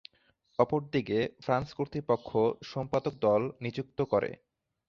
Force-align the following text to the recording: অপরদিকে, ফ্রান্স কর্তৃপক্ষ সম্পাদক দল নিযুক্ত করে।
অপরদিকে, 0.59 1.17
ফ্রান্স 1.43 1.69
কর্তৃপক্ষ 1.73 2.29
সম্পাদক 2.71 3.13
দল 3.25 3.41
নিযুক্ত 3.63 3.99
করে। 4.11 4.29